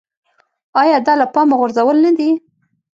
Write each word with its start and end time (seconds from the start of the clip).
ایا 0.81 0.97
دا 1.05 1.13
له 1.21 1.25
پامه 1.33 1.55
غورځول 1.59 1.97
نه 2.05 2.11
دي. 2.17 2.29